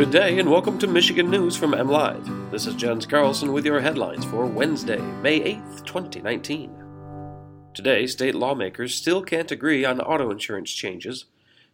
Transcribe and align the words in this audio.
Good 0.00 0.12
day 0.12 0.38
and 0.38 0.50
welcome 0.50 0.78
to 0.78 0.86
Michigan 0.86 1.28
News 1.30 1.58
from 1.58 1.72
MLive. 1.72 2.50
This 2.50 2.66
is 2.66 2.74
Jens 2.74 3.04
Carlson 3.04 3.52
with 3.52 3.66
your 3.66 3.80
headlines 3.80 4.24
for 4.24 4.46
Wednesday, 4.46 4.96
May 4.96 5.40
8th, 5.40 5.84
2019. 5.84 6.74
Today, 7.74 8.06
state 8.06 8.34
lawmakers 8.34 8.94
still 8.94 9.22
can't 9.22 9.50
agree 9.50 9.84
on 9.84 10.00
auto 10.00 10.30
insurance 10.30 10.72
changes. 10.72 11.26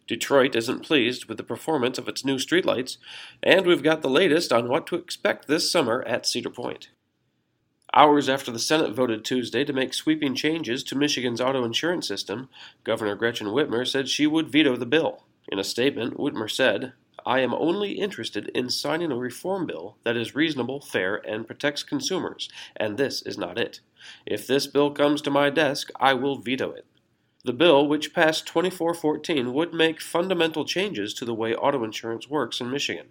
Detroit 0.07 0.57
isn't 0.57 0.83
pleased 0.83 1.27
with 1.27 1.37
the 1.37 1.43
performance 1.43 1.97
of 1.97 2.09
its 2.09 2.25
new 2.25 2.35
streetlights, 2.35 2.97
and 3.41 3.65
we've 3.65 3.81
got 3.81 4.01
the 4.01 4.09
latest 4.09 4.51
on 4.51 4.67
what 4.67 4.85
to 4.87 4.97
expect 4.97 5.47
this 5.47 5.71
summer 5.71 6.03
at 6.05 6.25
Cedar 6.25 6.49
Point. 6.49 6.89
Hours 7.93 8.27
after 8.27 8.51
the 8.51 8.59
Senate 8.59 8.93
voted 8.93 9.23
Tuesday 9.23 9.63
to 9.63 9.71
make 9.71 9.93
sweeping 9.93 10.35
changes 10.35 10.83
to 10.83 10.97
Michigan's 10.97 11.39
auto 11.39 11.63
insurance 11.63 12.09
system, 12.09 12.49
Governor 12.83 13.15
Gretchen 13.15 13.47
Whitmer 13.47 13.87
said 13.87 14.09
she 14.09 14.27
would 14.27 14.49
veto 14.49 14.75
the 14.75 14.85
bill. 14.85 15.23
In 15.47 15.59
a 15.59 15.63
statement, 15.63 16.17
Whitmer 16.17 16.51
said, 16.51 16.91
I 17.27 17.41
am 17.41 17.53
only 17.53 17.91
interested 17.91 18.49
in 18.55 18.69
signing 18.69 19.11
a 19.11 19.17
reform 19.17 19.65
bill 19.65 19.97
that 20.05 20.15
is 20.15 20.33
reasonable, 20.33 20.79
fair, 20.79 21.17
and 21.27 21.45
protects 21.45 21.83
consumers, 21.83 22.47
and 22.77 22.95
this 22.95 23.21
is 23.21 23.37
not 23.37 23.59
it. 23.59 23.81
If 24.25 24.47
this 24.47 24.65
bill 24.65 24.91
comes 24.91 25.21
to 25.23 25.29
my 25.29 25.49
desk, 25.49 25.89
I 25.99 26.13
will 26.13 26.37
veto 26.37 26.71
it. 26.71 26.85
The 27.43 27.51
bill, 27.51 27.85
which 27.85 28.13
passed 28.13 28.47
2414, 28.47 29.53
would 29.53 29.73
make 29.73 29.99
fundamental 29.99 30.63
changes 30.63 31.13
to 31.15 31.25
the 31.25 31.33
way 31.33 31.53
auto 31.53 31.83
insurance 31.83 32.29
works 32.29 32.61
in 32.61 32.71
Michigan. 32.71 33.07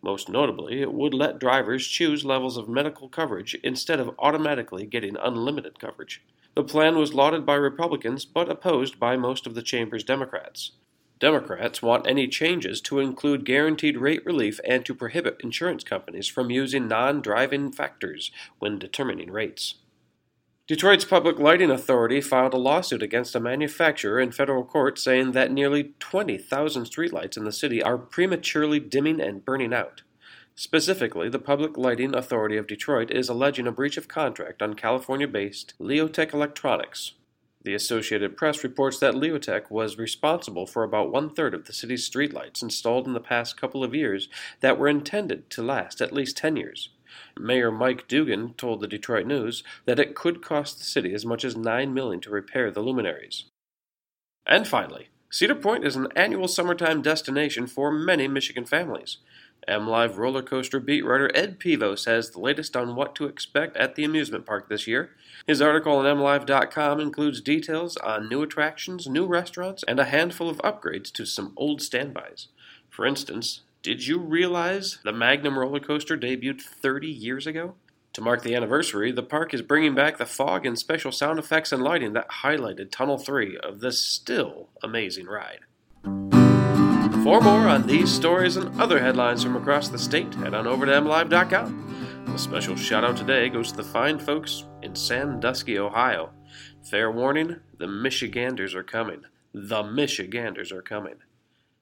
Most 0.00 0.28
notably, 0.28 0.80
it 0.80 0.92
would 0.92 1.12
let 1.12 1.40
drivers 1.40 1.88
choose 1.88 2.24
levels 2.24 2.56
of 2.56 2.68
medical 2.68 3.08
coverage 3.08 3.56
instead 3.64 3.98
of 3.98 4.14
automatically 4.20 4.86
getting 4.86 5.16
unlimited 5.16 5.80
coverage. 5.80 6.22
The 6.54 6.62
plan 6.62 6.96
was 6.98 7.14
lauded 7.14 7.44
by 7.44 7.56
Republicans 7.56 8.26
but 8.26 8.48
opposed 8.48 9.00
by 9.00 9.16
most 9.16 9.44
of 9.44 9.56
the 9.56 9.62
chamber's 9.62 10.04
Democrats. 10.04 10.70
Democrats 11.18 11.80
want 11.80 12.06
any 12.06 12.28
changes 12.28 12.80
to 12.82 12.98
include 12.98 13.46
guaranteed 13.46 13.96
rate 13.96 14.24
relief 14.26 14.60
and 14.64 14.84
to 14.84 14.94
prohibit 14.94 15.40
insurance 15.42 15.82
companies 15.82 16.28
from 16.28 16.50
using 16.50 16.88
non 16.88 17.22
driving 17.22 17.72
factors 17.72 18.30
when 18.58 18.78
determining 18.78 19.30
rates. 19.30 19.76
Detroit's 20.66 21.04
Public 21.04 21.38
Lighting 21.38 21.70
Authority 21.70 22.20
filed 22.20 22.52
a 22.52 22.58
lawsuit 22.58 23.00
against 23.00 23.36
a 23.36 23.40
manufacturer 23.40 24.18
in 24.18 24.32
federal 24.32 24.64
court 24.64 24.98
saying 24.98 25.30
that 25.32 25.52
nearly 25.52 25.94
20,000 26.00 26.84
streetlights 26.84 27.36
in 27.36 27.44
the 27.44 27.52
city 27.52 27.80
are 27.80 27.96
prematurely 27.96 28.80
dimming 28.80 29.20
and 29.20 29.44
burning 29.44 29.72
out. 29.72 30.02
Specifically, 30.56 31.28
the 31.28 31.38
Public 31.38 31.78
Lighting 31.78 32.16
Authority 32.16 32.56
of 32.56 32.66
Detroit 32.66 33.10
is 33.12 33.28
alleging 33.28 33.66
a 33.66 33.72
breach 33.72 33.96
of 33.96 34.08
contract 34.08 34.60
on 34.60 34.74
California 34.74 35.28
based 35.28 35.74
Leotek 35.78 36.32
Electronics, 36.32 37.12
the 37.66 37.74
Associated 37.74 38.36
Press 38.36 38.62
reports 38.62 39.00
that 39.00 39.14
Leotek 39.14 39.72
was 39.72 39.98
responsible 39.98 40.66
for 40.66 40.84
about 40.84 41.10
one 41.10 41.28
third 41.28 41.52
of 41.52 41.64
the 41.64 41.72
city's 41.72 42.08
streetlights 42.08 42.62
installed 42.62 43.08
in 43.08 43.12
the 43.12 43.18
past 43.18 43.60
couple 43.60 43.82
of 43.82 43.92
years 43.92 44.28
that 44.60 44.78
were 44.78 44.86
intended 44.86 45.50
to 45.50 45.64
last 45.64 46.00
at 46.00 46.12
least 46.12 46.36
10 46.36 46.56
years. 46.56 46.90
Mayor 47.36 47.72
Mike 47.72 48.06
Duggan 48.06 48.54
told 48.54 48.80
the 48.80 48.86
Detroit 48.86 49.26
News 49.26 49.64
that 49.84 49.98
it 49.98 50.14
could 50.14 50.42
cost 50.42 50.78
the 50.78 50.84
city 50.84 51.12
as 51.12 51.26
much 51.26 51.44
as 51.44 51.56
9 51.56 51.92
million 51.92 52.20
to 52.20 52.30
repair 52.30 52.70
the 52.70 52.82
luminaries. 52.82 53.46
And 54.46 54.68
finally, 54.68 55.08
Cedar 55.28 55.56
Point 55.56 55.84
is 55.84 55.96
an 55.96 56.06
annual 56.14 56.46
summertime 56.46 57.02
destination 57.02 57.66
for 57.66 57.90
many 57.90 58.28
Michigan 58.28 58.64
families. 58.64 59.18
MLive 59.68 60.16
roller 60.16 60.42
coaster 60.42 60.78
beat 60.78 61.04
writer 61.04 61.30
Ed 61.34 61.58
Pivos 61.58 62.06
has 62.06 62.30
the 62.30 62.40
latest 62.40 62.76
on 62.76 62.94
what 62.94 63.14
to 63.16 63.24
expect 63.24 63.76
at 63.76 63.94
the 63.94 64.04
amusement 64.04 64.46
park 64.46 64.68
this 64.68 64.86
year. 64.86 65.10
His 65.46 65.60
article 65.60 65.96
on 65.96 66.04
MLive.com 66.04 67.00
includes 67.00 67.40
details 67.40 67.96
on 67.96 68.28
new 68.28 68.42
attractions, 68.42 69.08
new 69.08 69.26
restaurants, 69.26 69.84
and 69.88 69.98
a 69.98 70.04
handful 70.04 70.48
of 70.48 70.58
upgrades 70.58 71.12
to 71.12 71.26
some 71.26 71.52
old 71.56 71.82
standbys. 71.82 72.48
For 72.88 73.04
instance, 73.04 73.62
did 73.82 74.06
you 74.06 74.18
realize 74.18 74.98
the 75.04 75.12
Magnum 75.12 75.58
roller 75.58 75.80
coaster 75.80 76.16
debuted 76.16 76.60
30 76.60 77.08
years 77.08 77.46
ago? 77.46 77.74
To 78.14 78.22
mark 78.22 78.42
the 78.42 78.54
anniversary, 78.54 79.12
the 79.12 79.22
park 79.22 79.52
is 79.52 79.60
bringing 79.62 79.94
back 79.94 80.16
the 80.16 80.24
fog 80.24 80.64
and 80.64 80.78
special 80.78 81.12
sound 81.12 81.38
effects 81.38 81.70
and 81.70 81.82
lighting 81.82 82.14
that 82.14 82.30
highlighted 82.42 82.90
Tunnel 82.90 83.18
3 83.18 83.58
of 83.58 83.80
this 83.80 84.00
still 84.00 84.70
amazing 84.82 85.26
ride. 85.26 85.60
For 87.26 87.40
more 87.40 87.66
on 87.66 87.88
these 87.88 88.14
stories 88.14 88.56
and 88.56 88.80
other 88.80 89.00
headlines 89.00 89.42
from 89.42 89.56
across 89.56 89.88
the 89.88 89.98
state, 89.98 90.32
head 90.34 90.54
on 90.54 90.68
over 90.68 90.86
to 90.86 90.92
mlive.com. 90.92 92.24
A 92.32 92.38
special 92.38 92.76
shout 92.76 93.02
out 93.02 93.16
today 93.16 93.48
goes 93.48 93.72
to 93.72 93.78
the 93.78 93.82
fine 93.82 94.20
folks 94.20 94.62
in 94.82 94.94
Sandusky, 94.94 95.76
Ohio. 95.76 96.30
Fair 96.84 97.10
warning, 97.10 97.56
the 97.78 97.88
Michiganders 97.88 98.76
are 98.76 98.84
coming. 98.84 99.22
The 99.52 99.82
Michiganders 99.82 100.70
are 100.70 100.82
coming. 100.82 101.16